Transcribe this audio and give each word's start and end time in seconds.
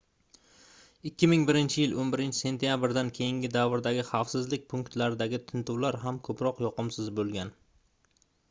2001-yil 1.09 1.91
11-sentyabrdan 2.05 3.11
keyingi 3.17 3.51
davrdagi 3.57 4.07
xavfsizlik 4.09 4.65
punktlaridagi 4.73 5.41
tintuvlar 5.53 5.99
ham 6.07 6.19
koʻproq 6.31 6.65
yoqimsiz 6.67 7.13
boʻlgan 7.21 7.55